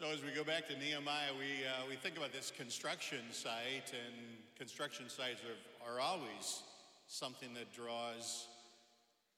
[0.00, 3.92] So as we go back to Nehemiah, we, uh, we think about this construction site,
[3.92, 4.16] and
[4.56, 6.62] construction sites are, are always
[7.06, 8.46] something that draws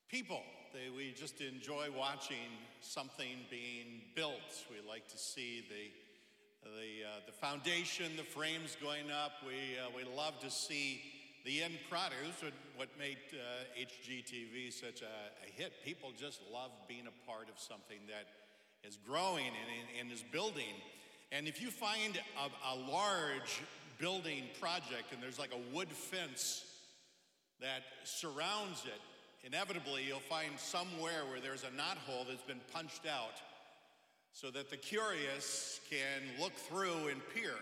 [0.08, 0.40] people.
[0.72, 2.46] They, we just enjoy watching
[2.80, 4.62] something being built.
[4.70, 9.32] We like to see the, the, uh, the foundation, the frames going up.
[9.44, 11.02] We, uh, we love to see
[11.44, 12.44] the end product.
[12.76, 15.06] What made uh, HGTV such a,
[15.44, 15.72] a hit.
[15.84, 18.28] People just love being a part of something that
[18.84, 20.74] is growing and, and is building.
[21.30, 23.62] And if you find a, a large
[23.98, 26.64] building project and there's like a wood fence
[27.60, 33.06] that surrounds it, inevitably you'll find somewhere where there's a knot hole that's been punched
[33.06, 33.40] out
[34.32, 37.54] so that the curious can look through and peer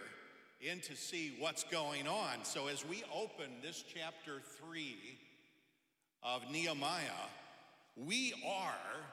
[0.61, 2.45] in to see what's going on.
[2.45, 4.97] So as we open this chapter 3
[6.23, 7.29] of Nehemiah,
[7.97, 9.05] we are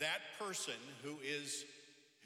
[0.00, 1.64] that person who is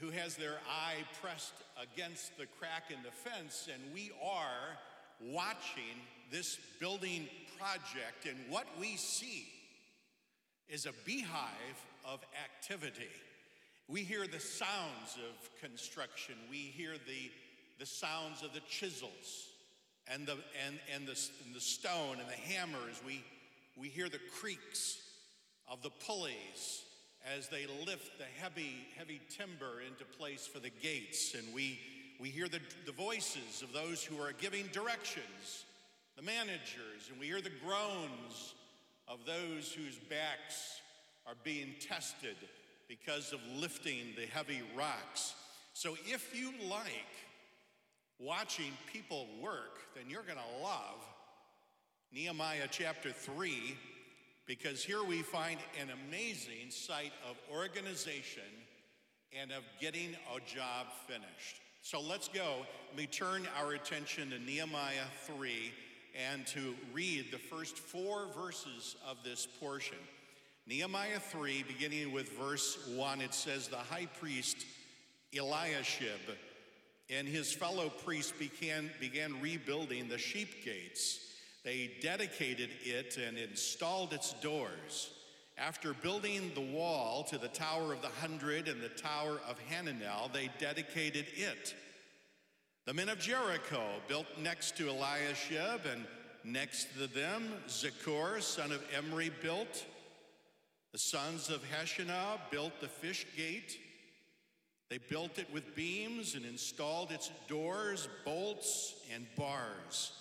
[0.00, 4.77] who has their eye pressed against the crack in the fence and we are
[5.20, 5.97] watching
[6.33, 9.47] this building project and what we see
[10.69, 13.11] is a beehive of activity.
[13.89, 16.34] We hear the sounds of construction.
[16.50, 17.30] We hear the
[17.78, 19.48] the sounds of the chisels
[20.06, 20.36] and the
[20.67, 23.00] and, and the, and the stone and the hammers.
[23.06, 23.22] We
[23.77, 24.98] we hear the creaks
[25.69, 26.84] of the pulleys
[27.36, 31.34] as they lift the heavy, heavy timber into place for the gates.
[31.34, 31.78] And we,
[32.20, 35.64] we hear the, the voices of those who are giving directions,
[36.17, 38.55] the managers, and we hear the groans
[39.08, 40.80] of those whose backs
[41.27, 42.36] are being tested
[42.89, 45.34] because of lifting the heavy rocks.
[45.72, 46.91] So if you like
[48.19, 51.05] watching people work, then you're going to love
[52.12, 53.77] Nehemiah chapter 3
[54.47, 58.42] because here we find an amazing site of organization
[59.39, 61.61] and of getting a job finished.
[61.83, 62.58] So let's go.
[62.96, 65.73] We turn our attention to Nehemiah 3
[66.30, 69.98] and to read the first four verses of this portion.
[70.67, 74.64] Nehemiah 3, beginning with verse 1, it says, The high priest
[75.35, 76.36] Eliashib
[77.11, 81.18] and his fellow priests began, began rebuilding the sheep gates
[81.64, 85.11] they dedicated it and installed its doors.
[85.57, 90.33] After building the wall to the Tower of the Hundred and the Tower of Hananel,
[90.33, 91.74] they dedicated it.
[92.86, 96.05] The men of Jericho built next to Eliashib, and
[96.45, 99.86] next to them, Zaccur, son of Imri, built.
[100.92, 103.79] The sons of Hashenah built the fish gate.
[104.91, 110.13] They built it with beams and installed its doors, bolts, and bars.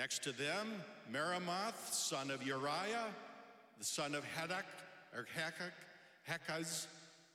[0.00, 0.72] Next to them,
[1.12, 3.08] Meremoth, son of Uriah,
[3.78, 4.64] the son of Hadak,
[5.14, 6.86] or Hakak,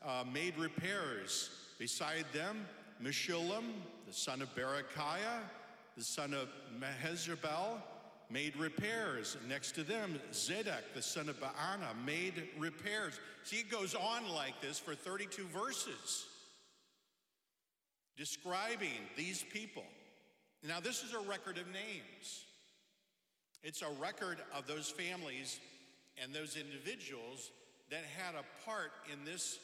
[0.04, 1.52] uh, made repairs.
[1.78, 2.66] Beside them,
[3.04, 3.66] Meshullam,
[4.08, 5.42] the son of Berechiah,
[5.96, 6.50] the son of
[6.80, 7.84] Mehezabel,
[8.32, 9.38] made repairs.
[9.48, 13.20] Next to them, Zedek, the son of Baana, made repairs.
[13.44, 16.26] See, it goes on like this for 32 verses,
[18.18, 19.84] describing these people.
[20.68, 22.46] Now, this is a record of names.
[23.66, 25.60] It's a record of those families
[26.22, 27.50] and those individuals
[27.90, 29.58] that had a part in this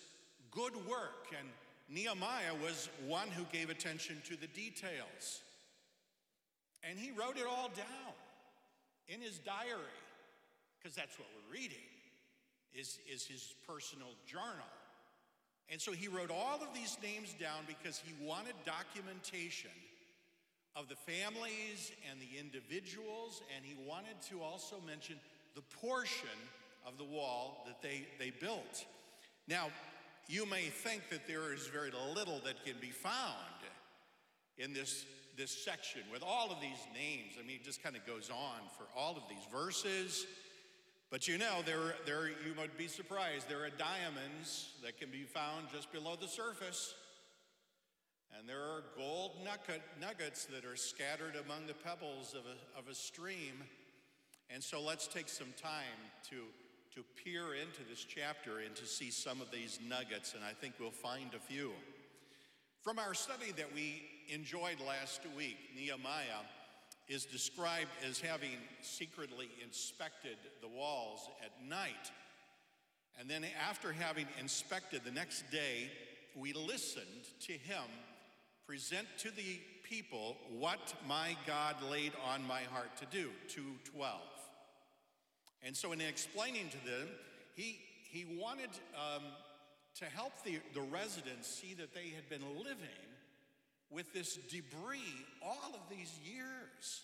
[0.50, 1.28] good work.
[1.38, 1.48] And
[1.88, 5.42] Nehemiah was one who gave attention to the details.
[6.84, 8.14] And he wrote it all down
[9.08, 10.02] in his diary,
[10.80, 11.78] because that's what we're reading,
[12.74, 14.72] is, is his personal journal.
[15.70, 19.70] And so he wrote all of these names down because he wanted documentation
[20.76, 25.16] of the families and the individuals, and he wanted to also mention
[25.56, 26.30] the portion
[26.86, 28.86] of the wall that they, they built.
[29.48, 29.68] Now,
[30.28, 33.36] you may think that there is very little that can be found
[34.58, 35.06] in this,
[35.38, 37.34] this section with all of these names.
[37.38, 40.26] I mean, it just kind of goes on for all of these verses.
[41.09, 45.23] But you know, there, there, you might be surprised, there are diamonds that can be
[45.23, 46.94] found just below the surface.
[48.41, 49.34] And there are gold
[49.99, 53.53] nuggets that are scattered among the pebbles of a, of a stream.
[54.49, 56.02] And so let's take some time
[56.32, 56.38] to,
[56.96, 60.73] to peer into this chapter and to see some of these nuggets, and I think
[60.79, 61.70] we'll find a few.
[62.82, 66.41] From our study that we enjoyed last week, Nehemiah
[67.08, 72.09] is described as having secretly inspected the walls at night.
[73.20, 75.91] And then, after having inspected the next day,
[76.35, 77.05] we listened
[77.41, 77.84] to him
[78.72, 84.18] present to the people what my God laid on my heart to do, 212.
[85.62, 87.09] And so, in explaining to them,
[87.53, 87.79] he,
[88.09, 89.23] he wanted um,
[89.96, 93.09] to help the, the residents see that they had been living
[93.90, 97.02] with this debris all of these years.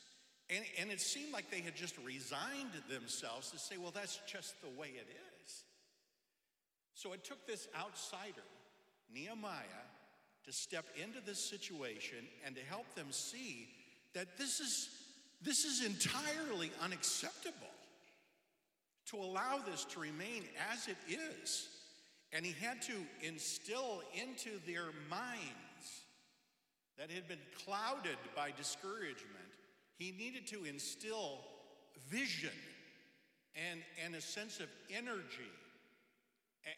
[0.50, 4.56] And, and it seemed like they had just resigned themselves to say, well, that's just
[4.62, 5.08] the way it
[5.44, 5.64] is.
[6.94, 8.48] So it took this outsider,
[9.14, 9.84] Nehemiah,
[10.48, 13.68] to step into this situation and to help them see
[14.14, 14.90] that this is,
[15.42, 17.54] this is entirely unacceptable
[19.08, 21.68] to allow this to remain as it is.
[22.32, 26.04] And he had to instill into their minds
[26.98, 29.52] that had been clouded by discouragement,
[29.98, 31.40] he needed to instill
[32.10, 32.50] vision
[33.70, 35.52] and, and a sense of energy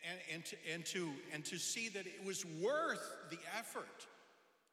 [0.09, 4.07] and, and, to, and, to, and to see that it was worth the effort.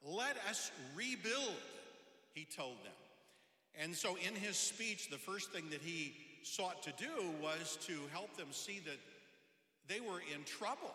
[0.05, 1.55] Let us rebuild,
[2.35, 2.93] he told them.
[3.79, 7.93] And so, in his speech, the first thing that he sought to do was to
[8.13, 8.99] help them see that
[9.89, 10.95] they were in trouble.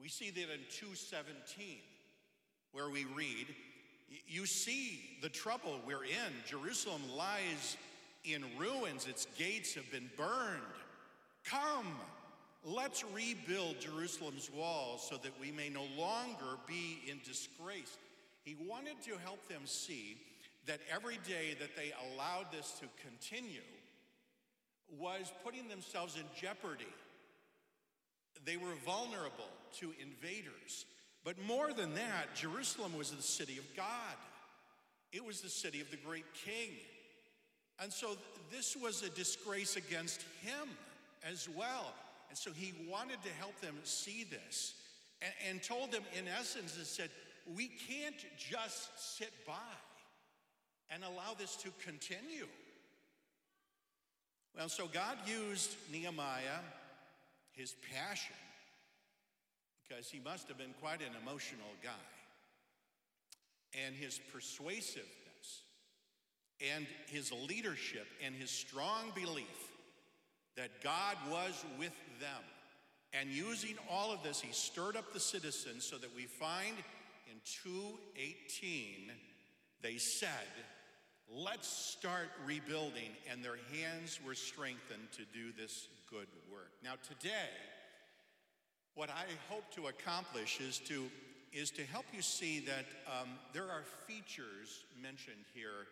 [0.00, 1.78] We see that in 217,
[2.72, 3.46] where we read,
[4.26, 6.32] You see the trouble we're in.
[6.46, 7.76] Jerusalem lies
[8.24, 10.62] in ruins, its gates have been burned.
[11.44, 11.86] Come,
[12.64, 17.96] let's rebuild Jerusalem's walls so that we may no longer be in disgrace.
[18.44, 20.16] He wanted to help them see
[20.66, 23.60] that every day that they allowed this to continue
[24.98, 26.84] was putting themselves in jeopardy.
[28.44, 29.50] They were vulnerable
[29.80, 30.86] to invaders.
[31.24, 34.16] But more than that, Jerusalem was the city of God,
[35.12, 36.70] it was the city of the great king.
[37.80, 38.16] And so
[38.52, 40.68] this was a disgrace against him
[41.28, 41.92] as well.
[42.28, 44.74] And so he wanted to help them see this
[45.22, 47.10] and, and told them, in essence, and said,
[47.56, 49.52] We can't just sit by
[50.90, 52.46] and allow this to continue.
[54.56, 56.62] Well, so God used Nehemiah,
[57.52, 58.36] his passion,
[59.88, 61.90] because he must have been quite an emotional guy,
[63.84, 65.08] and his persuasiveness,
[66.72, 69.73] and his leadership, and his strong belief
[70.56, 72.42] that God was with them.
[73.12, 76.74] And using all of this, he stirred up the citizens so that we find
[77.30, 79.12] in 218,
[79.82, 80.30] they said,
[81.30, 83.10] Let's start rebuilding.
[83.30, 86.70] And their hands were strengthened to do this good work.
[86.82, 87.48] Now, today,
[88.94, 91.06] what I hope to accomplish is to,
[91.52, 95.86] is to help you see that um, there are features mentioned here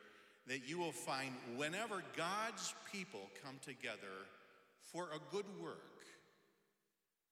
[0.47, 4.26] that you will find whenever God's people come together
[4.90, 6.05] for a good work.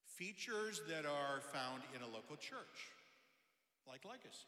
[0.04, 2.92] Features that are found in a local church,
[3.88, 4.46] like Legacy.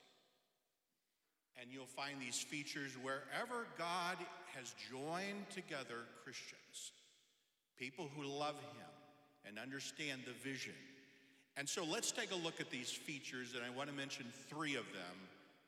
[1.60, 4.16] And you'll find these features wherever God
[4.54, 6.92] has joined together Christians,
[7.78, 8.86] people who love Him
[9.46, 10.74] and understand the vision.
[11.56, 14.74] And so let's take a look at these features, and I want to mention three
[14.74, 15.16] of them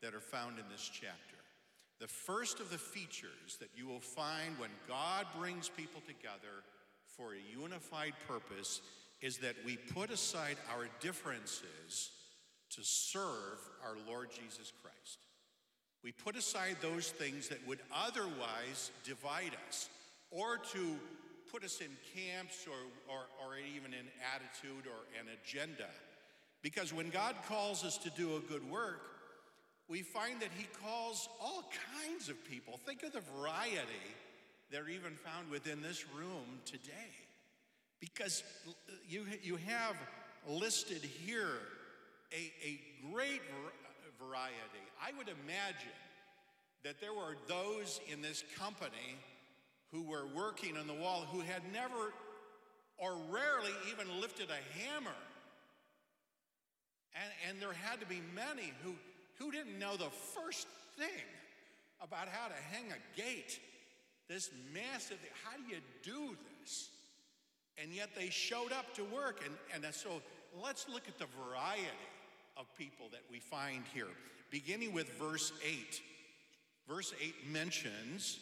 [0.01, 1.35] that are found in this chapter.
[1.99, 6.63] The first of the features that you will find when God brings people together
[7.17, 8.81] for a unified purpose
[9.21, 12.11] is that we put aside our differences
[12.71, 15.19] to serve our Lord Jesus Christ.
[16.03, 19.89] We put aside those things that would otherwise divide us
[20.29, 20.97] or to
[21.51, 25.87] put us in camps or, or, or even an attitude or an agenda.
[26.61, 29.01] Because when God calls us to do a good work,
[29.87, 31.63] we find that He calls all
[31.93, 32.79] kinds of people.
[32.85, 34.13] Think of the variety
[34.75, 36.91] that are even found within this room today.
[38.01, 38.43] Because
[39.07, 39.95] you, you have
[40.49, 41.47] listed here
[42.33, 42.81] a, a
[43.13, 43.41] great
[44.19, 44.51] variety.
[45.01, 45.95] I would imagine
[46.83, 49.15] that there were those in this company
[49.93, 52.11] who were working on the wall who had never
[52.97, 55.15] or rarely even lifted a hammer.
[57.15, 58.93] And, and there had to be many who,
[59.39, 60.67] who didn't know the first
[60.97, 61.23] thing
[62.01, 63.57] about how to hang a gate.
[64.27, 66.89] This massive, how do you do this?
[67.81, 69.41] And yet they showed up to work.
[69.45, 70.21] And, and so
[70.63, 71.87] let's look at the variety
[72.57, 74.07] of people that we find here,
[74.49, 76.01] beginning with verse 8.
[76.87, 78.39] Verse 8 mentions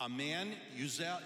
[0.00, 1.20] a man, Uzziel,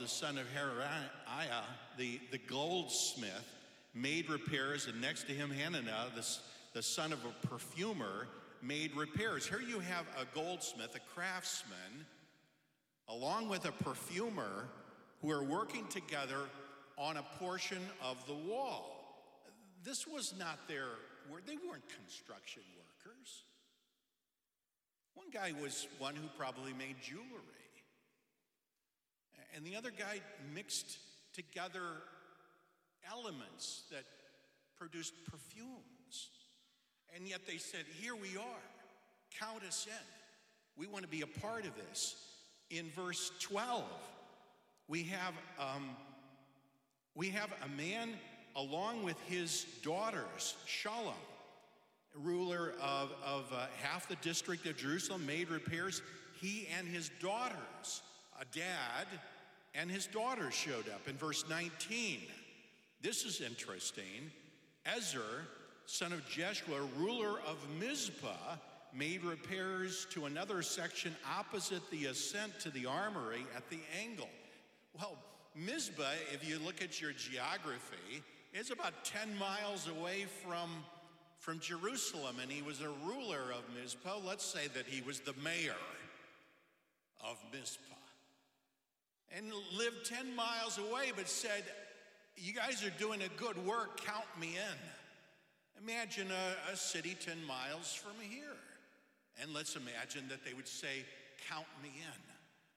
[0.00, 1.64] the son of Haraiah,
[1.98, 3.56] the, the goldsmith,
[3.94, 6.26] made repairs, and next to him, Hananiah, the,
[6.72, 8.28] the son of a perfumer,
[8.62, 9.46] made repairs.
[9.46, 12.06] Here you have a goldsmith, a craftsman,
[13.08, 14.68] along with a perfumer
[15.20, 16.38] who are working together
[16.96, 18.96] on a portion of the wall.
[19.82, 20.88] This was not their
[21.30, 23.44] work, they weren't construction workers.
[25.14, 27.26] One guy was one who probably made jewelry.
[29.54, 30.20] and the other guy
[30.54, 30.98] mixed
[31.32, 31.82] together
[33.10, 34.04] elements that
[34.78, 35.99] produced perfumes.
[37.14, 38.62] And yet they said, Here we are,
[39.38, 40.06] count us in.
[40.76, 42.16] We want to be a part of this.
[42.70, 43.84] In verse 12,
[44.88, 45.90] we have, um,
[47.14, 48.10] we have a man
[48.56, 51.14] along with his daughters, Shallum,
[52.14, 56.02] ruler of, of uh, half the district of Jerusalem, made repairs.
[56.40, 58.02] He and his daughters,
[58.40, 59.06] a dad
[59.74, 62.20] and his daughters showed up in verse 19.
[63.02, 64.30] This is interesting.
[64.86, 65.46] Ezer,
[65.90, 68.56] son of Jeshua, ruler of Mizpah,
[68.94, 74.28] made repairs to another section opposite the ascent to the armory at the angle.
[74.96, 75.18] Well,
[75.56, 78.22] Mizpah, if you look at your geography,
[78.54, 80.70] is about 10 miles away from,
[81.38, 84.18] from Jerusalem, and he was a ruler of Mizpah.
[84.24, 85.74] Let's say that he was the mayor
[87.20, 87.84] of Mizpah
[89.36, 91.64] and lived 10 miles away, but said,
[92.36, 94.78] You guys are doing a good work, count me in.
[95.82, 98.56] Imagine a, a city 10 miles from here.
[99.40, 101.04] And let's imagine that they would say,
[101.48, 102.22] Count me in.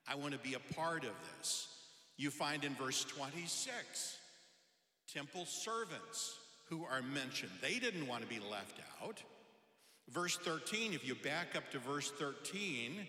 [0.08, 1.68] I want to be a part of this.
[2.18, 4.18] You find in verse 26
[5.14, 6.38] temple servants
[6.70, 7.52] who are mentioned.
[7.62, 9.22] They didn't want to be left out.
[10.10, 13.06] Verse 13, if you back up to verse 13,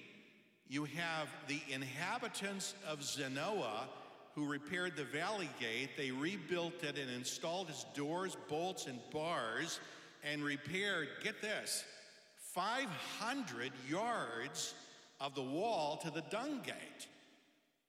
[0.68, 3.86] you have the inhabitants of Zanoah
[4.34, 5.90] who repaired the valley gate.
[5.96, 9.80] They rebuilt it and installed its doors, bolts, and bars,
[10.24, 11.84] and repaired, get this,
[12.52, 14.74] 500 yards
[15.20, 17.08] of the wall to the dung gate.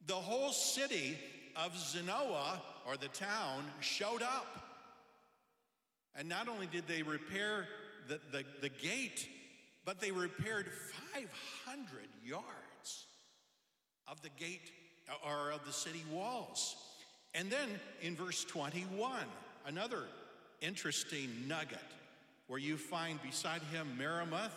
[0.08, 1.18] The whole city
[1.56, 4.64] of Zanoah, or the town, showed up.
[6.16, 7.68] And not only did they repair
[8.08, 9.28] the, the, the gate,
[9.84, 10.68] but they repaired
[11.14, 13.06] 500 yards
[14.08, 14.72] of the gate
[15.26, 16.76] or of the city walls.
[17.34, 17.70] And then
[18.02, 19.22] in verse 21,
[19.66, 20.04] another
[20.62, 21.80] interesting nugget
[22.48, 24.54] where you find beside him Meremoth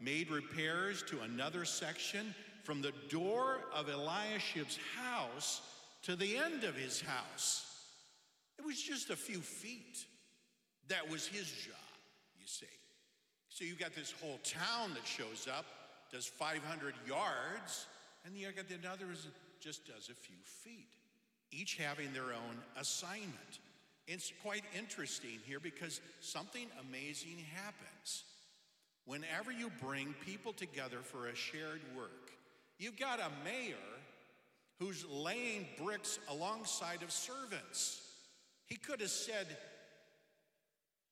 [0.00, 2.34] made repairs to another section
[2.64, 5.62] from the door of Eliashib's house
[6.02, 7.66] to the end of his house.
[8.58, 10.04] It was just a few feet.
[10.88, 11.76] That was his job,
[12.40, 12.66] you see.
[13.48, 15.64] So you've got this whole town that shows up,
[16.12, 17.86] does 500 yards,
[18.24, 19.06] and you got the another
[19.62, 20.88] just does a few feet,
[21.52, 23.60] each having their own assignment.
[24.08, 28.24] It's quite interesting here because something amazing happens.
[29.06, 32.32] Whenever you bring people together for a shared work,
[32.78, 33.76] you've got a mayor
[34.78, 38.02] who's laying bricks alongside of servants.
[38.66, 39.46] He could have said,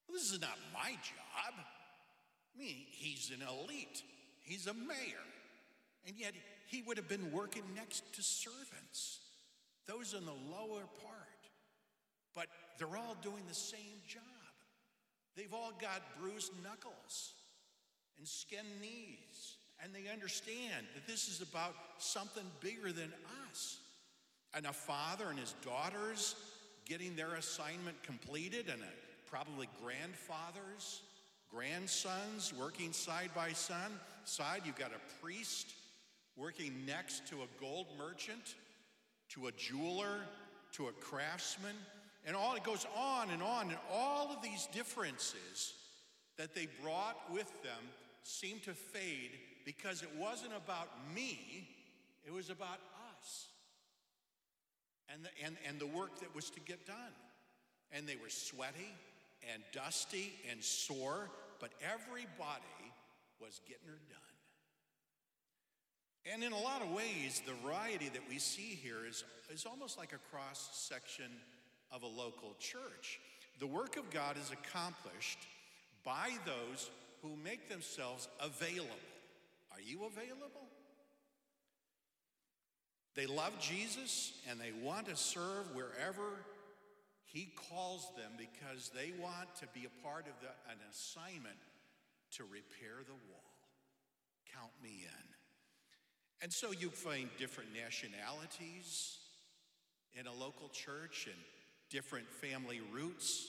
[0.08, 1.54] well, This is not my job.
[1.56, 4.02] I mean, he's an elite,
[4.42, 5.26] he's a mayor.
[6.06, 6.32] And yet,
[6.70, 9.18] he would have been working next to servants,
[9.86, 11.26] those in the lower part.
[12.34, 12.46] But
[12.78, 14.22] they're all doing the same job.
[15.36, 17.32] They've all got bruised knuckles
[18.18, 23.12] and skinned knees, and they understand that this is about something bigger than
[23.50, 23.78] us.
[24.54, 26.36] And a father and his daughters
[26.84, 31.02] getting their assignment completed, and a, probably grandfathers,
[31.50, 34.62] grandsons working side by side.
[34.64, 35.72] You've got a priest
[36.40, 38.54] working next to a gold merchant,
[39.28, 40.20] to a jeweler,
[40.72, 41.74] to a craftsman,
[42.26, 43.68] and all it goes on and on.
[43.68, 45.74] And all of these differences
[46.38, 47.82] that they brought with them
[48.22, 49.30] seem to fade
[49.64, 51.68] because it wasn't about me,
[52.26, 52.78] it was about
[53.18, 53.46] us
[55.12, 56.96] and the, and, and the work that was to get done.
[57.92, 58.94] And they were sweaty
[59.52, 61.28] and dusty and sore,
[61.58, 62.92] but everybody
[63.40, 64.29] was getting her done.
[66.26, 69.96] And in a lot of ways, the variety that we see here is, is almost
[69.98, 71.30] like a cross section
[71.90, 73.20] of a local church.
[73.58, 75.38] The work of God is accomplished
[76.04, 76.90] by those
[77.22, 78.90] who make themselves available.
[79.72, 80.68] Are you available?
[83.14, 86.44] They love Jesus and they want to serve wherever
[87.24, 91.58] He calls them because they want to be a part of the, an assignment
[92.36, 93.50] to repair the wall.
[94.54, 95.29] Count me in.
[96.42, 99.18] And so you find different nationalities
[100.18, 101.36] in a local church and
[101.90, 103.48] different family roots.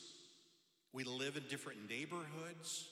[0.94, 2.90] We live in different neighborhoods,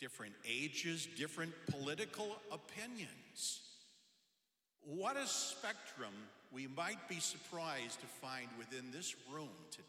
[0.00, 3.60] different ages, different political opinions.
[4.82, 6.12] What a spectrum
[6.50, 9.84] we might be surprised to find within this room today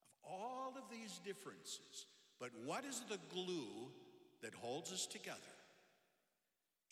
[0.00, 2.06] of all of these differences.
[2.40, 3.90] But what is the glue
[4.42, 5.36] that holds us together?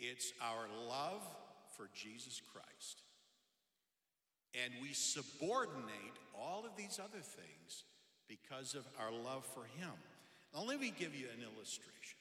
[0.01, 1.23] It's our love
[1.77, 3.03] for Jesus Christ.
[4.65, 7.85] And we subordinate all of these other things
[8.29, 9.93] because of our love for Him.
[10.55, 12.19] Now, let me give you an illustration.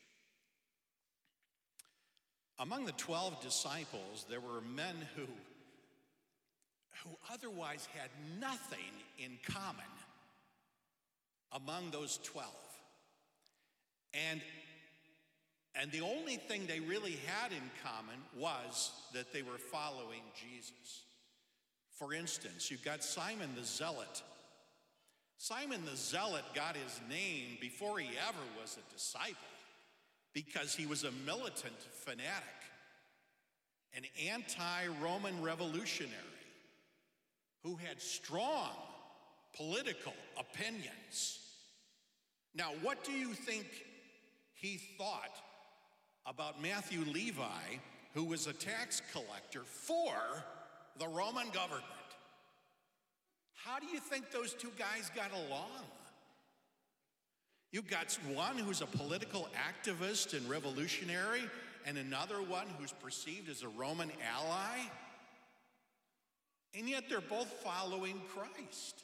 [2.60, 5.24] Among the 12 disciples, there were men who,
[7.04, 8.10] who otherwise had
[8.40, 8.80] nothing
[9.18, 9.86] in common
[11.54, 12.48] among those 12.
[14.14, 14.42] And,
[15.80, 21.04] and the only thing they really had in common was that they were following Jesus.
[21.98, 24.24] For instance, you've got Simon the Zealot.
[25.38, 29.36] Simon the Zealot got his name before he ever was a disciple
[30.34, 32.44] because he was a militant fanatic,
[33.96, 36.14] an anti Roman revolutionary
[37.64, 38.72] who had strong
[39.56, 41.40] political opinions.
[42.54, 43.66] Now, what do you think
[44.56, 45.36] he thought
[46.26, 47.78] about Matthew Levi,
[48.14, 50.14] who was a tax collector for
[50.98, 51.86] the Roman government?
[53.54, 55.86] How do you think those two guys got along?
[57.72, 61.42] You've got one who's a political activist and revolutionary,
[61.86, 64.80] and another one who's perceived as a Roman ally.
[66.74, 69.04] And yet they're both following Christ.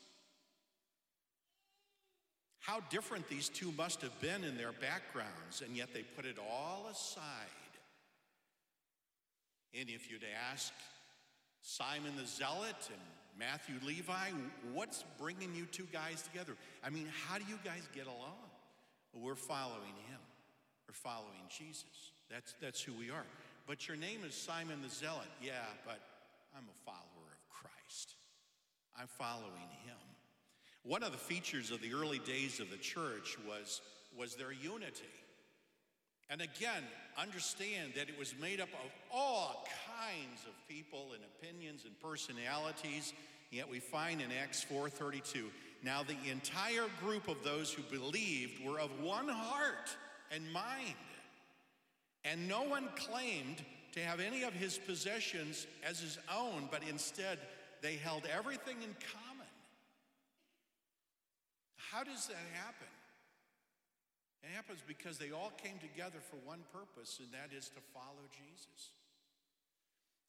[2.65, 6.37] How different these two must have been in their backgrounds, and yet they put it
[6.39, 7.21] all aside.
[9.79, 10.73] And if you'd ask
[11.61, 13.01] Simon the Zealot and
[13.37, 14.31] Matthew Levi,
[14.73, 16.53] what's bringing you two guys together?
[16.83, 18.49] I mean, how do you guys get along?
[19.13, 20.19] We're following him.
[20.87, 22.11] We're following Jesus.
[22.31, 23.25] That's, that's who we are.
[23.67, 25.29] But your name is Simon the Zealot.
[25.41, 25.53] Yeah,
[25.85, 25.99] but
[26.55, 28.15] I'm a follower of Christ.
[28.97, 30.14] I'm following him.
[30.85, 33.81] One of the features of the early days of the church was,
[34.17, 35.03] was their unity.
[36.29, 36.83] And again,
[37.17, 43.13] understand that it was made up of all kinds of people and opinions and personalities.
[43.51, 45.45] Yet we find in Acts 4:32,
[45.83, 49.95] now the entire group of those who believed were of one heart
[50.31, 50.95] and mind.
[52.23, 57.39] And no one claimed to have any of his possessions as his own, but instead
[57.81, 59.34] they held everything in common.
[61.95, 62.91] How does that happen?
[64.43, 68.27] It happens because they all came together for one purpose, and that is to follow
[68.35, 68.91] Jesus.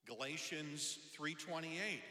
[0.07, 2.05] Galatians 3:28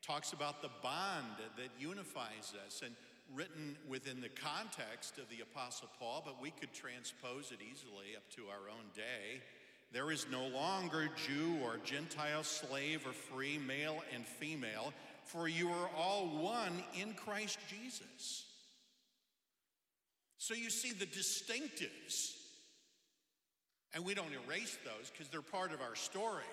[0.00, 2.94] talks about the bond that unifies us and
[3.34, 8.30] written within the context of the apostle Paul, but we could transpose it easily up
[8.30, 9.42] to our own day.
[9.90, 15.68] There is no longer Jew or Gentile, slave or free, male and female, for you
[15.68, 18.47] are all one in Christ Jesus.
[20.38, 22.32] So you see the distinctives,
[23.92, 26.44] and we don't erase those because they're part of our story,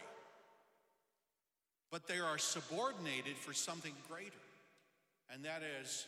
[1.91, 4.33] but they are subordinated for something greater,
[5.31, 6.07] and that is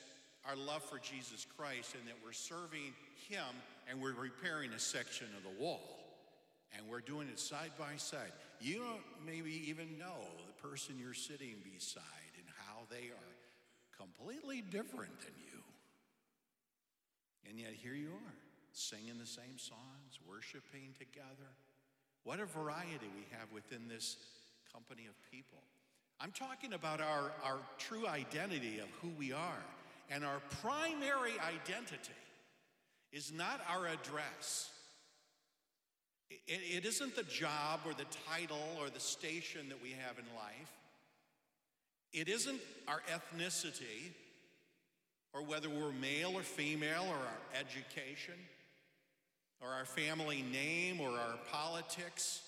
[0.50, 2.94] our love for Jesus Christ, and that we're serving
[3.30, 3.46] Him
[3.90, 6.00] and we're repairing a section of the wall,
[6.76, 8.32] and we're doing it side by side.
[8.60, 13.36] You don't maybe even know the person you're sitting beside and how they are
[13.96, 15.47] completely different than you.
[17.50, 18.36] And yet here you are,
[18.74, 21.52] singing the same songs, worshiping together.
[22.24, 24.18] What a variety we have within this
[24.72, 25.60] company of people.
[26.20, 29.64] I'm talking about our, our true identity of who we are.
[30.10, 32.14] And our primary identity
[33.12, 34.72] is not our address.
[36.30, 40.26] It, it isn't the job or the title or the station that we have in
[40.36, 40.72] life.
[42.14, 44.14] It isn't our ethnicity
[45.34, 48.36] or whether we're male or female, or our education,
[49.62, 52.42] or our family name, or our politics,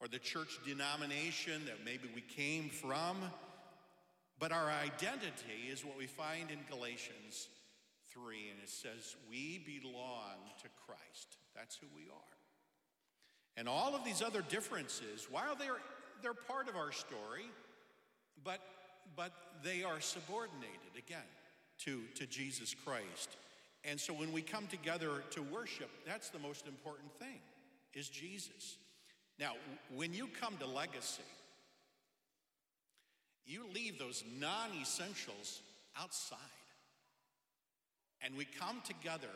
[0.00, 3.16] or the church denomination that maybe we came from.
[4.38, 7.48] But our identity is what we find in Galatians
[8.12, 11.36] 3, and it says, We belong to Christ.
[11.54, 12.34] That's who we are.
[13.56, 15.80] And all of these other differences, while they're,
[16.22, 17.46] they're part of our story,
[18.42, 18.60] but
[19.16, 21.18] but they are subordinated again
[21.80, 23.36] to, to Jesus Christ.
[23.84, 27.40] And so when we come together to worship, that's the most important thing,
[27.92, 28.78] is Jesus.
[29.38, 29.52] Now,
[29.94, 31.22] when you come to legacy,
[33.46, 35.60] you leave those non essentials
[36.00, 36.38] outside.
[38.22, 39.28] And we come together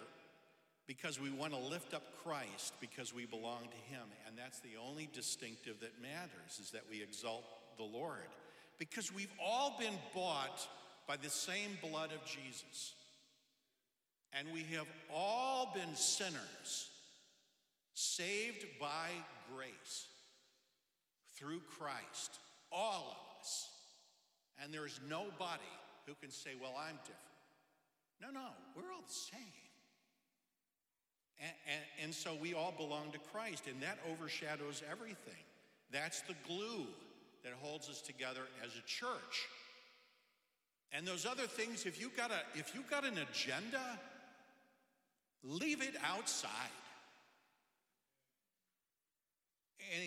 [0.87, 4.05] because we want to lift up Christ because we belong to Him.
[4.27, 7.45] And that's the only distinctive that matters, is that we exalt
[7.77, 8.29] the Lord
[8.79, 10.67] because we've all been bought
[11.07, 12.95] by the same blood of Jesus.
[14.33, 16.89] And we have all been sinners,
[17.95, 19.09] saved by
[19.55, 20.07] grace
[21.37, 22.39] through Christ.
[22.71, 23.69] All of us.
[24.63, 25.63] And there's nobody
[26.07, 27.19] who can say, Well, I'm different.
[28.21, 29.41] No, no, we're all the same.
[31.41, 35.45] And, and, and so we all belong to Christ, and that overshadows everything.
[35.93, 36.87] That's the glue
[37.45, 39.49] that holds us together as a church.
[40.93, 43.99] And those other things, if you've got a if you've got an agenda,
[45.43, 46.51] leave it outside.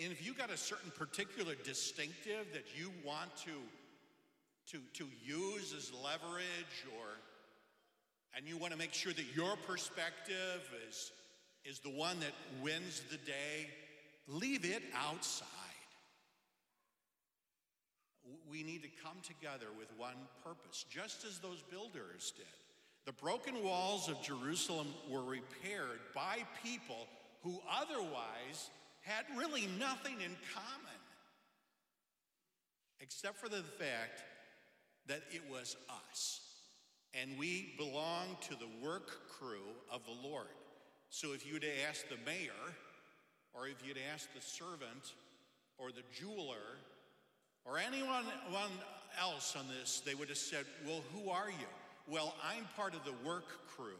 [0.03, 3.51] And if you've got a certain particular distinctive that you want to
[4.71, 7.07] to, to use as leverage or
[8.35, 11.11] and you want to make sure that your perspective is
[11.63, 13.69] is the one that wins the day,
[14.27, 15.60] leave it outside.
[18.49, 22.45] We need to come together with one purpose, just as those builders did.
[23.05, 27.07] The broken walls of Jerusalem were repaired by people
[27.43, 28.69] who otherwise
[29.01, 30.99] had really nothing in common,
[32.99, 34.23] except for the fact
[35.07, 36.41] that it was us.
[37.19, 40.45] And we belong to the work crew of the Lord.
[41.09, 42.51] So if you'd asked the mayor,
[43.53, 45.13] or if you'd asked the servant,
[45.77, 46.77] or the jeweler,
[47.65, 48.25] or anyone
[49.19, 51.67] else on this, they would have said, Well, who are you?
[52.07, 53.99] Well, I'm part of the work crew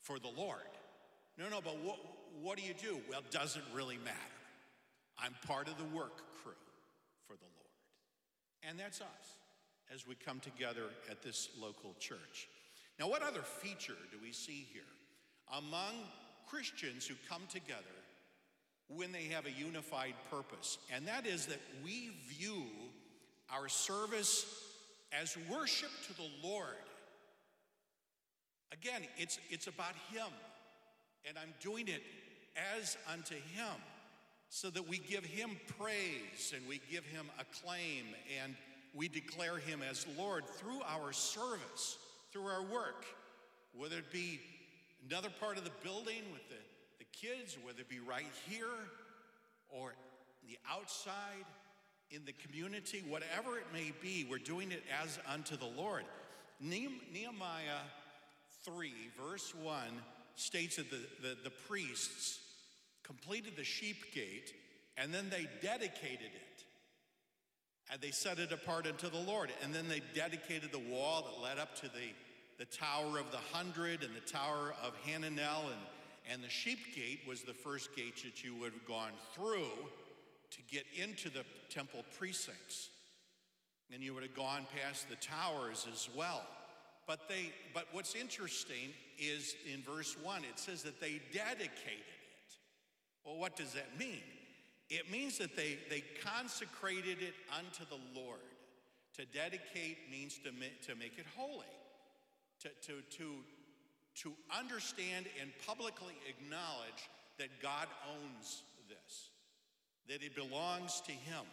[0.00, 0.60] for the Lord.
[1.38, 1.98] No, no, but what,
[2.40, 3.00] what do you do?
[3.10, 4.16] Well, doesn't really matter.
[5.18, 6.52] I'm part of the work crew
[7.26, 8.68] for the Lord.
[8.68, 9.38] And that's us
[9.92, 12.48] as we come together at this local church.
[12.98, 14.82] Now, what other feature do we see here?
[15.52, 15.94] Among
[16.46, 17.82] Christians who come together
[18.88, 22.64] when they have a unified purpose, and that is that we view
[23.50, 24.46] our service
[25.12, 26.68] as worship to the Lord.
[28.72, 30.26] Again, it's, it's about Him,
[31.26, 32.02] and I'm doing it
[32.78, 33.80] as unto Him
[34.48, 38.04] so that we give Him praise and we give Him acclaim
[38.42, 38.54] and
[38.94, 41.98] we declare Him as Lord through our service,
[42.32, 43.04] through our work,
[43.76, 44.40] whether it be
[45.08, 46.56] another part of the building with the,
[47.20, 48.66] kids, whether it be right here
[49.70, 49.94] or
[50.48, 51.44] the outside
[52.10, 56.04] in the community, whatever it may be, we're doing it as unto the Lord.
[56.60, 57.82] Nehemiah
[58.64, 59.78] 3, verse 1,
[60.36, 62.40] states that the, the, the priests
[63.02, 64.52] completed the sheep gate
[64.96, 66.64] and then they dedicated it.
[67.92, 69.50] And they set it apart unto the Lord.
[69.62, 72.12] And then they dedicated the wall that led up to the,
[72.58, 75.64] the Tower of the Hundred and the Tower of Hananel.
[75.64, 75.80] And,
[76.30, 79.70] and the sheep gate was the first gate that you would have gone through
[80.50, 82.90] to get into the temple precincts.
[83.92, 86.42] And you would have gone past the towers as well.
[87.06, 92.56] But they but what's interesting is in verse 1 it says that they dedicated it.
[93.24, 94.22] Well, what does that mean?
[94.90, 98.40] It means that they, they consecrated it unto the Lord.
[99.16, 101.66] To dedicate means to, to make it holy,
[102.60, 103.30] to, to, to,
[104.22, 109.30] to understand and publicly acknowledge that God owns this,
[110.08, 111.44] that it belongs to Him.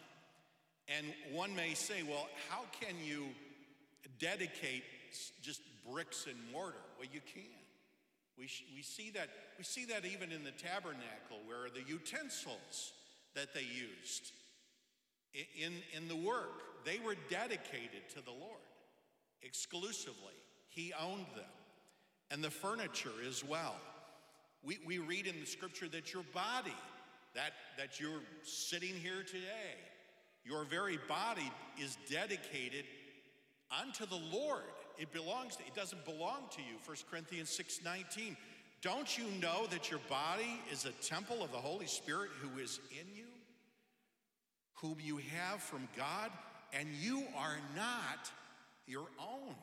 [0.88, 3.26] And one may say, well, how can you
[4.20, 4.84] dedicate
[5.42, 6.78] just bricks and mortar?
[6.98, 7.44] Well, you can.
[8.38, 12.94] We, we, see that, we see that even in the tabernacle where the utensils
[13.36, 14.32] that they used
[15.34, 18.62] in, in the work, they were dedicated to the Lord
[19.42, 20.36] exclusively.
[20.70, 21.46] He owned them.
[22.32, 23.76] And the furniture as well.
[24.64, 26.76] We, we read in the scripture that your body,
[27.36, 29.76] that, that you're sitting here today,
[30.46, 32.86] your very body is dedicated
[33.82, 34.64] unto the Lord.
[34.98, 36.78] It belongs to, it doesn't belong to you.
[36.86, 38.38] 1 Corinthians 6 19.
[38.82, 42.80] Don't you know that your body is a temple of the Holy Spirit who is
[42.92, 43.28] in you,
[44.76, 46.32] whom you have from God,
[46.74, 48.32] and you are not
[48.88, 49.56] your own?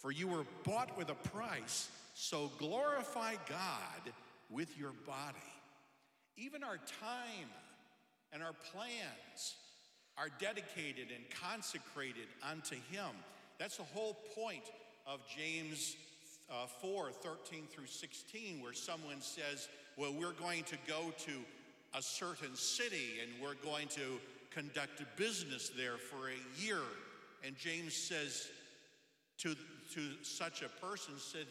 [0.00, 4.12] For you were bought with a price, so glorify God
[4.48, 5.36] with your body.
[6.38, 7.50] Even our time
[8.32, 9.56] and our plans
[10.16, 13.10] are dedicated and consecrated unto Him.
[13.58, 14.64] That's the whole point
[15.06, 15.96] of James
[16.50, 21.32] uh, 4 13 through 16, where someone says, Well, we're going to go to
[21.94, 24.18] a certain city and we're going to
[24.50, 26.80] conduct business there for a year.
[27.44, 28.48] And James says
[29.38, 29.54] to,
[29.94, 31.46] to such a person, said,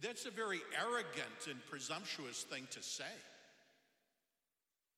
[0.00, 3.04] That's a very arrogant and presumptuous thing to say.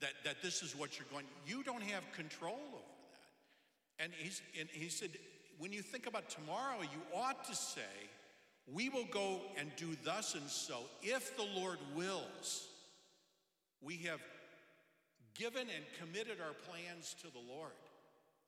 [0.01, 2.83] That, that this is what you're going, you don't have control over
[3.99, 4.05] that.
[4.05, 5.11] And, he's, and he said,
[5.59, 7.81] when you think about tomorrow, you ought to say,
[8.73, 12.67] We will go and do thus and so if the Lord wills.
[13.81, 14.21] We have
[15.35, 17.73] given and committed our plans to the Lord.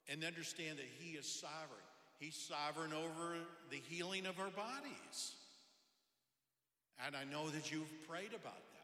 [0.09, 1.90] and understand that He is sovereign.
[2.21, 3.35] He's sovereign over
[3.71, 5.33] the healing of our bodies.
[7.07, 8.81] And I know that you've prayed about that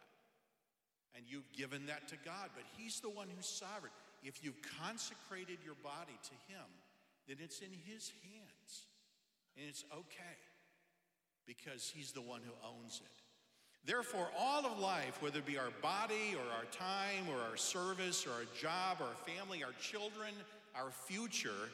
[1.15, 3.93] and you've given that to God, but He's the one who's sovereign.
[4.23, 6.65] If you've consecrated your body to Him,
[7.29, 8.87] then it's in His hands.
[9.57, 10.41] And it's okay
[11.47, 13.23] because He's the one who owns it.
[13.85, 18.27] Therefore, all of life, whether it be our body or our time or our service
[18.27, 20.33] or our job, our family, our children,
[20.75, 21.71] our future,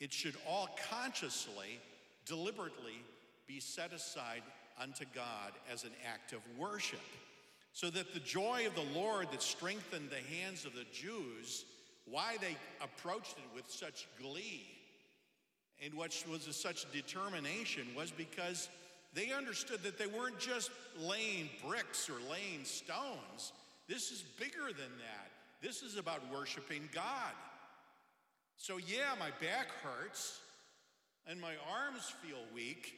[0.00, 1.80] it should all consciously,
[2.26, 3.02] deliberately
[3.46, 4.42] be set aside
[4.80, 7.00] unto God as an act of worship.
[7.72, 11.64] So that the joy of the Lord that strengthened the hands of the Jews,
[12.06, 14.66] why they approached it with such glee
[15.84, 18.68] and what was such determination was because
[19.12, 23.52] they understood that they weren't just laying bricks or laying stones.
[23.88, 25.30] This is bigger than that.
[25.60, 27.32] This is about worshiping God.
[28.56, 30.40] So, yeah, my back hurts
[31.26, 32.94] and my arms feel weak,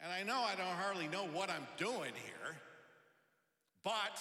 [0.00, 2.56] and I know I don't hardly know what I'm doing here,
[3.84, 4.20] but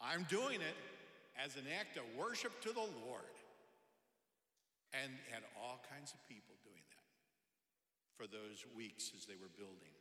[0.00, 0.76] I'm doing it
[1.42, 3.22] as an act of worship to the Lord.
[4.92, 7.08] And had all kinds of people doing that
[8.12, 9.96] for those weeks as they were building.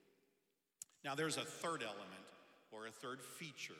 [1.05, 2.27] Now, there's a third element
[2.71, 3.79] or a third feature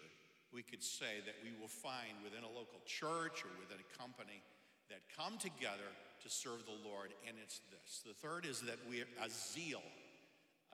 [0.54, 4.44] we could say that we will find within a local church or within a company
[4.92, 5.90] that come together
[6.24, 8.04] to serve the Lord, and it's this.
[8.06, 9.82] The third is that we a zeal.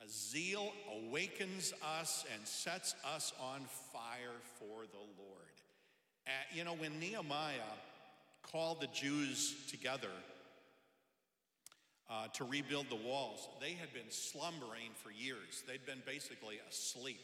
[0.04, 3.62] A zeal awakens us and sets us on
[3.94, 5.56] fire for the Lord.
[6.28, 7.56] Uh, you know, when Nehemiah
[8.52, 10.12] called the Jews together
[12.10, 13.48] uh, to rebuild the walls.
[13.60, 17.22] They had been slumbering for years, they'd been basically asleep,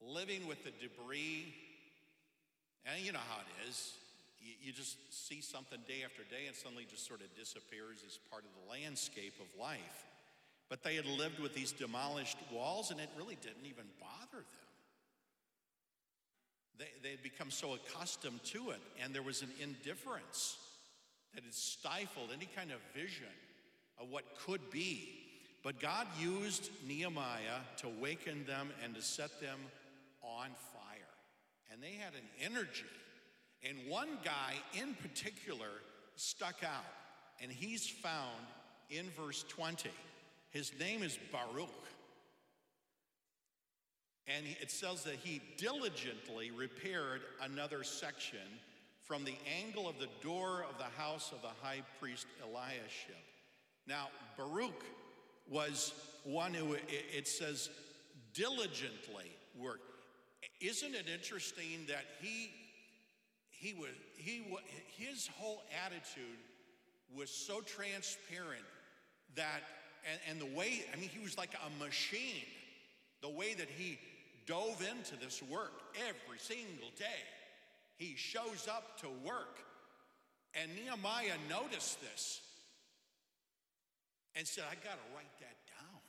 [0.00, 1.54] living with the debris.
[2.84, 3.92] And you know how it is.
[4.42, 4.96] You, just
[5.28, 8.70] see something day after day, and suddenly just sort of disappears as part of the
[8.70, 10.04] landscape of life.
[10.68, 14.62] But they had lived with these demolished walls, and it really didn't even bother them.
[16.78, 20.56] They, they had become so accustomed to it, and there was an indifference
[21.34, 23.26] that had stifled any kind of vision
[24.00, 25.08] of what could be.
[25.62, 29.58] But God used Nehemiah to waken them and to set them
[30.22, 30.82] on fire.
[31.72, 32.84] And they had an energy.
[33.68, 35.68] And one guy in particular
[36.16, 36.84] stuck out,
[37.40, 38.46] and he's found
[38.90, 39.90] in verse 20.
[40.50, 41.68] His name is Baruch.
[44.26, 48.38] And it says that he diligently repaired another section
[49.02, 53.16] from the angle of the door of the house of the high priest Eliashib.
[53.86, 54.84] Now, Baruch
[55.50, 55.92] was
[56.24, 57.68] one who, it says,
[58.32, 59.82] diligently worked.
[60.60, 62.50] Isn't it interesting that he,
[63.62, 64.60] he was, he, was,
[64.96, 66.38] his whole attitude
[67.16, 68.64] was so transparent
[69.36, 69.62] that,
[70.10, 72.42] and, and the way, I mean, he was like a machine,
[73.20, 74.00] the way that he
[74.46, 75.70] dove into this work
[76.08, 77.22] every single day.
[77.98, 79.58] He shows up to work.
[80.60, 82.40] And Nehemiah noticed this
[84.34, 86.00] and said, I got to write that down.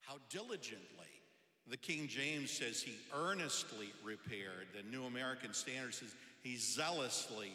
[0.00, 0.88] How diligently.
[1.68, 4.66] The King James says he earnestly repaired.
[4.74, 7.52] The New American Standard says he zealously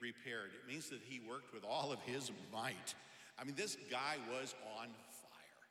[0.00, 0.50] repaired.
[0.54, 2.94] It means that he worked with all of his might.
[3.38, 5.66] I mean, this guy was on fire.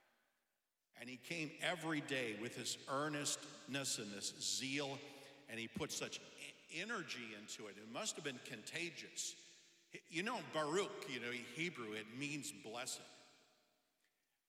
[1.00, 4.98] And he came every day with this earnestness and this zeal,
[5.50, 6.20] and he put such
[6.76, 7.76] energy into it.
[7.78, 9.36] It must have been contagious.
[10.10, 13.00] You know, Baruch, you know, Hebrew, it means blessed.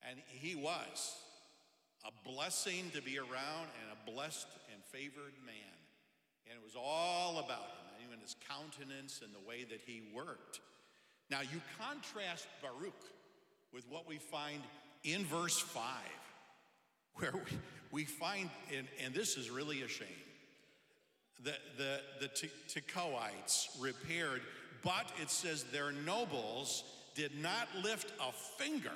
[0.08, 1.16] And he was
[2.04, 5.75] a blessing to be around and a blessed and favored man.
[6.48, 10.60] And it was all about him, even his countenance and the way that he worked.
[11.30, 12.94] Now, you contrast Baruch
[13.72, 14.62] with what we find
[15.02, 15.82] in verse 5,
[17.14, 17.58] where we,
[17.90, 20.08] we find, and, and this is really a shame,
[21.42, 22.28] the, the, the
[22.68, 24.42] Tekoites repaired
[24.86, 26.84] but it says their nobles
[27.16, 28.32] did not lift a
[28.62, 28.92] finger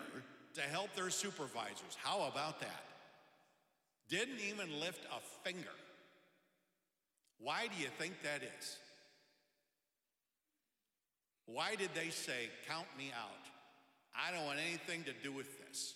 [0.54, 1.96] to help their supervisors.
[2.00, 2.84] How about that?
[4.08, 5.72] Didn't even lift a finger.
[7.40, 8.76] Why do you think that is?
[11.46, 13.31] Why did they say, Count me out?
[14.14, 15.94] I don't want anything to do with this.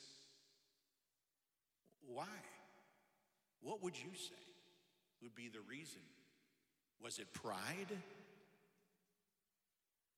[2.06, 2.26] Why?
[3.62, 4.34] What would you say
[5.22, 6.00] would be the reason?
[7.02, 7.98] Was it pride?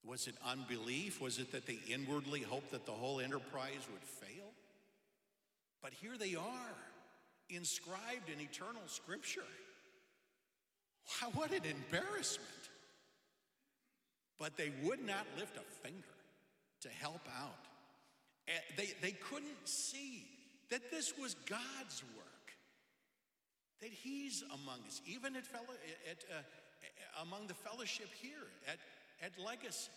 [0.04, 1.20] Was it unbelief?
[1.20, 4.52] Was it that they inwardly hoped that the whole enterprise would fail?
[5.82, 6.76] But here they are,
[7.50, 9.42] inscribed in eternal scripture.
[11.34, 12.50] What an embarrassment.
[14.38, 16.02] but they would not lift a finger
[16.82, 17.66] to help out.
[18.76, 20.24] They, they couldn't see
[20.70, 22.52] that this was God's work,
[23.80, 25.74] that He's among us, even at, fellow,
[26.10, 28.78] at uh, among the fellowship here at,
[29.22, 29.90] at Legacy.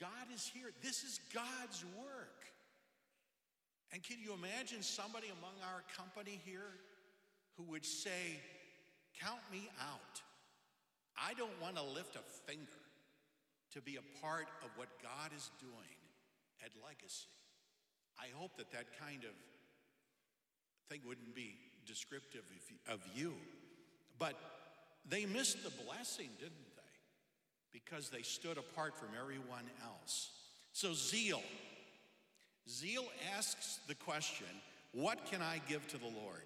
[0.00, 0.70] God is here.
[0.82, 2.46] This is God's work.
[3.92, 6.72] And can you imagine somebody among our company here
[7.56, 8.40] who would say,
[9.20, 10.22] Count me out.
[11.16, 12.66] I don't want to lift a finger
[13.72, 15.98] to be a part of what God is doing
[16.64, 17.26] at Legacy.
[18.18, 19.30] I hope that that kind of
[20.88, 22.44] thing wouldn't be descriptive
[22.88, 23.34] of you.
[24.18, 24.34] But
[25.08, 27.78] they missed the blessing, didn't they?
[27.80, 30.30] Because they stood apart from everyone else.
[30.72, 31.42] So, zeal.
[32.68, 33.04] Zeal
[33.36, 34.46] asks the question
[34.92, 36.44] what can I give to the Lord?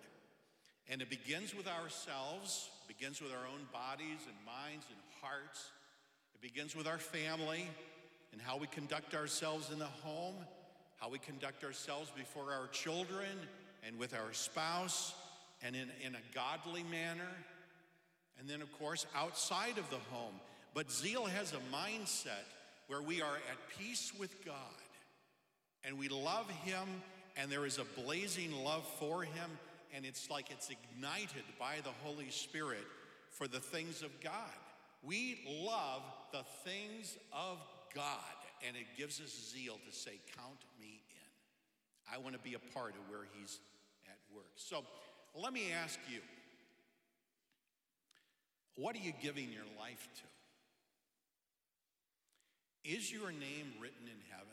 [0.92, 5.70] And it begins with ourselves, begins with our own bodies and minds and hearts.
[6.34, 7.66] It begins with our family
[8.30, 10.34] and how we conduct ourselves in the home,
[10.98, 13.38] how we conduct ourselves before our children
[13.86, 15.14] and with our spouse
[15.62, 17.32] and in, in a godly manner.
[18.38, 20.34] And then, of course, outside of the home.
[20.74, 22.44] But zeal has a mindset
[22.88, 24.54] where we are at peace with God
[25.84, 26.86] and we love Him,
[27.38, 29.50] and there is a blazing love for Him
[29.94, 32.86] and it's like it's ignited by the Holy Spirit
[33.30, 34.32] for the things of God.
[35.02, 36.02] We love
[36.32, 37.58] the things of
[37.94, 42.14] God, and it gives us zeal to say, Count me in.
[42.14, 43.58] I want to be a part of where He's
[44.06, 44.52] at work.
[44.56, 44.84] So
[45.34, 46.20] let me ask you
[48.76, 50.22] what are you giving your life to?
[52.90, 54.48] Is your name written in heaven?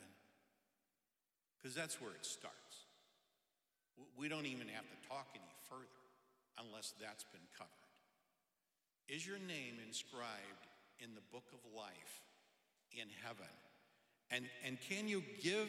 [1.56, 2.59] Because that's where it starts.
[4.18, 5.86] We don't even have to talk any further
[6.58, 7.70] unless that's been covered.
[9.08, 10.68] Is your name inscribed
[11.00, 12.22] in the book of life
[12.92, 13.50] in heaven?
[14.30, 15.68] And, and can you give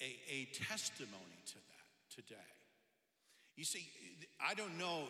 [0.00, 2.50] a, a testimony to that today?
[3.56, 3.86] You see,
[4.42, 5.04] I don't know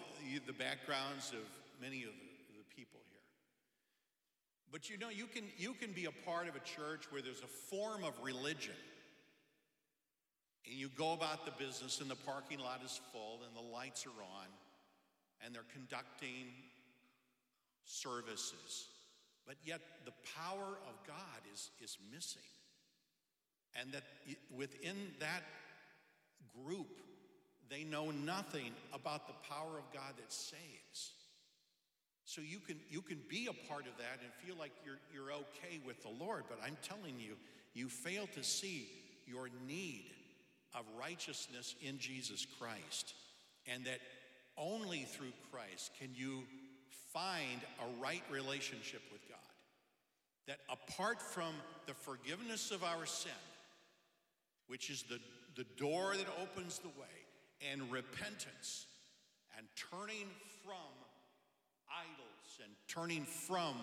[0.47, 1.45] the backgrounds of
[1.81, 2.35] many of the,
[2.75, 3.23] people here.
[4.73, 7.41] But you know, you can, you can be a part of a church where there's
[7.41, 8.75] a form of religion
[10.67, 14.07] and you go about the business, and the parking lot is full, and the lights
[14.07, 14.47] are on,
[15.45, 16.49] and they're conducting
[17.85, 18.89] services.
[19.47, 22.43] But yet, the power of God is, is missing.
[23.79, 24.05] And that
[24.57, 25.43] within that
[26.65, 27.01] group,
[27.69, 31.13] they know nothing about the power of God that saves.
[32.25, 35.33] So you can, you can be a part of that and feel like you're, you're
[35.33, 37.37] okay with the Lord, but I'm telling you,
[37.75, 38.89] you fail to see
[39.27, 40.14] your need
[40.75, 43.15] of righteousness in Jesus Christ,
[43.67, 44.01] and that
[44.57, 46.43] only through Christ can you
[47.13, 49.39] find a right relationship with God.
[50.47, 51.55] That apart from
[51.87, 53.33] the forgiveness of our sin,
[54.67, 55.19] which is the,
[55.57, 58.87] the door that opens the way, and repentance,
[59.57, 60.27] and turning
[60.65, 60.93] from
[61.89, 63.75] idols, and turning from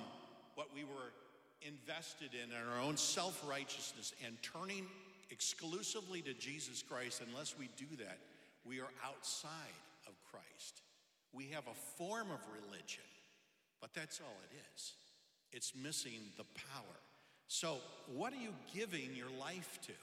[0.55, 1.13] what we were
[1.61, 4.85] invested in, in our own self righteousness, and turning
[5.31, 8.19] exclusively to Jesus Christ, unless we do that,
[8.65, 9.51] we are outside
[10.07, 10.81] of Christ.
[11.33, 13.03] We have a form of religion,
[13.79, 14.93] but that's all it is.
[15.51, 16.99] It's missing the power.
[17.47, 17.77] So,
[18.13, 19.93] what are you giving your life to?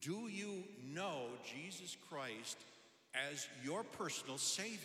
[0.00, 2.58] Do you know Jesus Christ
[3.30, 4.78] as your personal Savior?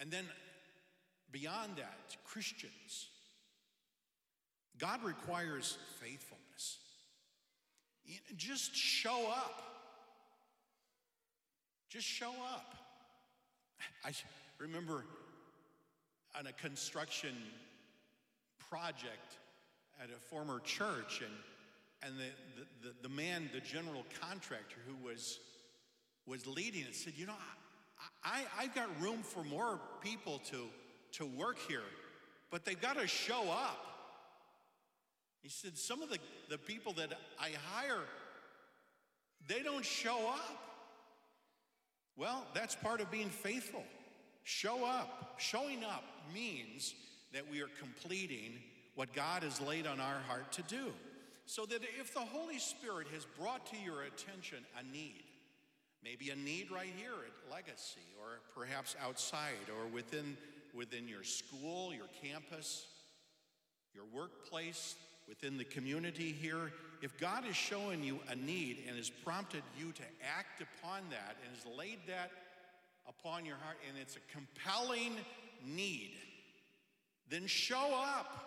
[0.00, 0.24] And then,
[1.30, 3.08] beyond that, Christians,
[4.78, 6.47] God requires faithfulness.
[8.36, 9.62] Just show up.
[11.88, 12.74] Just show up.
[14.04, 14.12] I
[14.58, 15.04] remember
[16.38, 17.34] on a construction
[18.70, 19.36] project
[20.02, 21.32] at a former church, and,
[22.02, 25.38] and the, the, the man, the general contractor who was,
[26.26, 27.34] was leading it, said, You know,
[28.24, 30.64] I, I've got room for more people to,
[31.12, 31.82] to work here,
[32.50, 33.97] but they've got to show up.
[35.42, 36.18] He said, Some of the,
[36.48, 38.04] the people that I hire,
[39.46, 40.64] they don't show up.
[42.16, 43.84] Well, that's part of being faithful.
[44.42, 45.36] Show up.
[45.38, 46.94] Showing up means
[47.32, 48.54] that we are completing
[48.94, 50.92] what God has laid on our heart to do.
[51.46, 55.22] So that if the Holy Spirit has brought to your attention a need,
[56.02, 60.36] maybe a need right here at Legacy, or perhaps outside, or within,
[60.74, 62.86] within your school, your campus,
[63.94, 64.96] your workplace,
[65.28, 66.72] within the community here,
[67.02, 70.02] if God is showing you a need and has prompted you to
[70.36, 72.30] act upon that and has laid that
[73.08, 75.12] upon your heart, and it's a compelling
[75.64, 76.12] need,
[77.30, 78.44] then show up.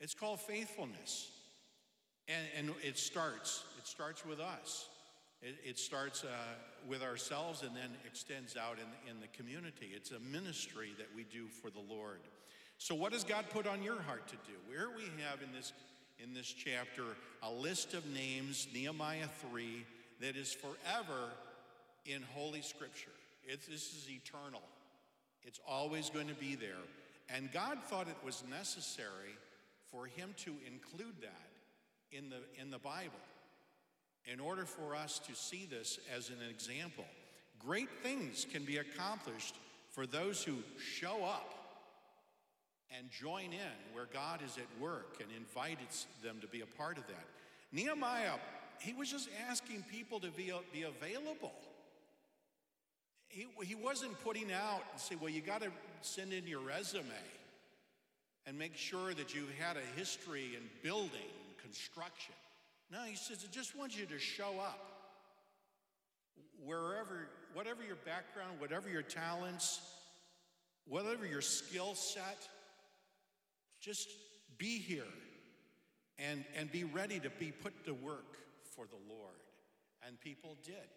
[0.00, 1.30] It's called faithfulness.
[2.28, 4.88] And, and it starts, it starts with us.
[5.42, 6.28] It, it starts uh,
[6.88, 9.90] with ourselves and then extends out in, in the community.
[9.94, 12.20] It's a ministry that we do for the Lord.
[12.80, 14.54] So, what has God put on your heart to do?
[14.66, 15.74] Where we have in this,
[16.18, 17.02] in this chapter
[17.42, 19.84] a list of names, Nehemiah 3,
[20.22, 21.28] that is forever
[22.06, 23.10] in Holy Scripture.
[23.44, 24.62] It's, this is eternal,
[25.42, 26.80] it's always going to be there.
[27.28, 29.36] And God thought it was necessary
[29.92, 33.12] for Him to include that in the, in the Bible
[34.24, 37.04] in order for us to see this as an example.
[37.58, 39.56] Great things can be accomplished
[39.90, 41.59] for those who show up
[42.96, 45.88] and join in where God is at work and invited
[46.22, 47.24] them to be a part of that.
[47.72, 48.34] Nehemiah,
[48.80, 51.52] he was just asking people to be, uh, be available.
[53.28, 55.70] He, he wasn't putting out and say, well, you got to
[56.00, 57.04] send in your resume
[58.46, 62.34] and make sure that you had a history in building, and construction.
[62.90, 64.86] No, he says, I just want you to show up.
[66.64, 69.80] Wherever, whatever your background, whatever your talents,
[70.88, 72.48] whatever your skill set,
[73.80, 74.08] just
[74.58, 75.04] be here
[76.18, 78.36] and, and be ready to be put to work
[78.74, 79.40] for the Lord.
[80.06, 80.88] And people did.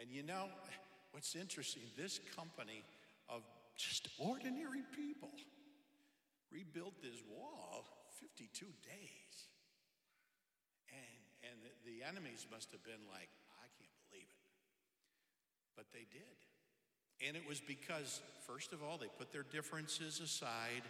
[0.00, 0.46] And you know,
[1.12, 2.82] what's interesting, this company
[3.28, 3.42] of
[3.76, 5.30] just ordinary people
[6.50, 7.84] rebuilt this wall
[8.20, 9.34] 52 days.
[10.88, 13.28] And, and the enemies must have been like,
[13.60, 14.44] I can't believe it.
[15.76, 16.36] But they did.
[17.26, 20.82] And it was because, first of all, they put their differences aside.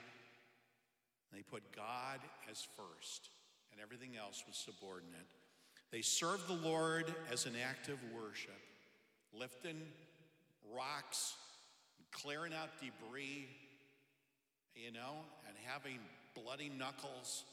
[1.32, 2.20] They put God
[2.50, 3.30] as first,
[3.72, 5.26] and everything else was subordinate.
[5.90, 8.60] They served the Lord as an act of worship,
[9.32, 9.80] lifting
[10.74, 11.34] rocks,
[12.10, 13.48] clearing out debris,
[14.74, 15.98] you know, and having
[16.34, 17.44] bloody knuckles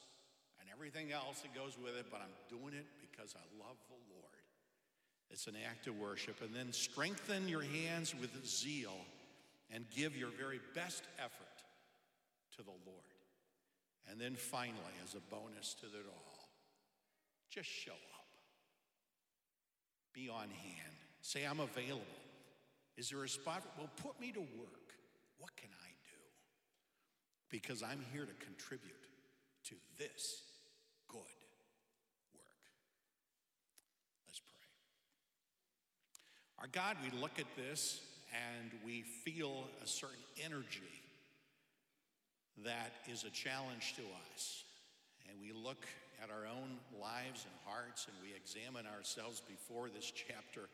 [0.60, 4.00] and everything else that goes with it, but I'm doing it because I love the
[4.14, 4.30] Lord.
[5.32, 6.42] It's an act of worship.
[6.42, 8.96] And then strengthen your hands with zeal
[9.72, 11.64] and give your very best effort
[12.58, 13.19] to the Lord.
[14.10, 16.50] And then finally, as a bonus to it all,
[17.50, 18.26] just show up.
[20.14, 20.96] Be on hand.
[21.22, 22.06] Say, I'm available.
[22.98, 23.64] Is there a spot?
[23.78, 24.94] Well, put me to work.
[25.38, 26.20] What can I do?
[27.50, 28.92] Because I'm here to contribute
[29.66, 30.42] to this
[31.08, 32.64] good work.
[34.28, 34.68] Let's pray.
[36.60, 38.02] Our God, we look at this
[38.34, 40.82] and we feel a certain energy
[42.66, 44.04] that is a challenge to
[44.34, 44.64] us.
[45.30, 45.86] And we look
[46.24, 50.68] at our own lives and hearts and we examine ourselves before this chapter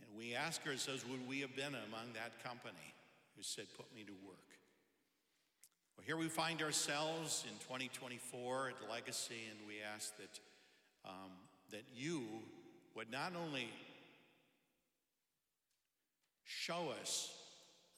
[0.00, 2.94] and we ask ourselves, would we have been among that company
[3.36, 4.38] who said, Put me to work?
[5.96, 10.40] Well, here we find ourselves in 2024 at Legacy, and we ask that,
[11.04, 11.30] um,
[11.70, 12.22] that you
[12.94, 13.70] would not only
[16.44, 17.32] show us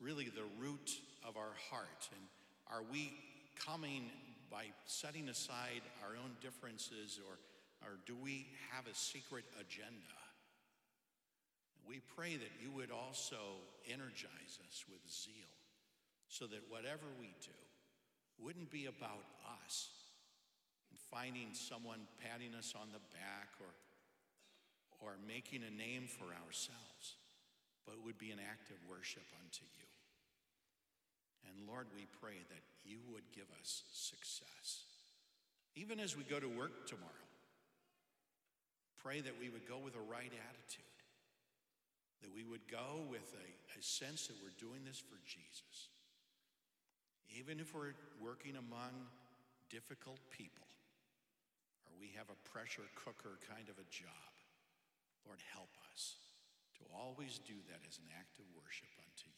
[0.01, 0.93] really the root
[1.27, 2.21] of our heart, and
[2.73, 3.13] are we
[3.67, 4.11] coming
[4.51, 7.39] by setting aside our own differences, or,
[7.87, 10.19] or do we have a secret agenda?
[11.89, 15.57] we pray that you would also energize us with zeal
[16.29, 17.57] so that whatever we do
[18.37, 19.25] wouldn't be about
[19.65, 19.89] us
[20.93, 23.73] and finding someone patting us on the back or,
[25.01, 27.17] or making a name for ourselves,
[27.89, 29.88] but would be an act of worship unto you.
[31.49, 34.85] And Lord, we pray that you would give us success.
[35.75, 37.29] Even as we go to work tomorrow,
[39.03, 40.89] pray that we would go with a right attitude
[42.23, 45.95] that we would go with a, a sense that we're doing this for Jesus.
[47.39, 48.91] Even if we're working among
[49.71, 50.67] difficult people
[51.87, 54.33] or we have a pressure cooker kind of a job,
[55.27, 56.19] Lord, help us
[56.81, 59.38] to always do that as an act of worship unto you.